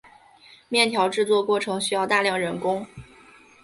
[0.67, 2.87] 面条制作过程需要大量人工。